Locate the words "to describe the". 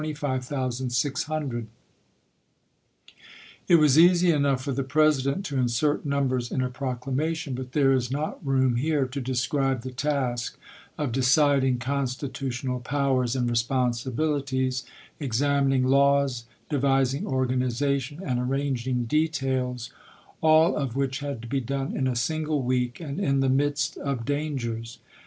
9.05-9.91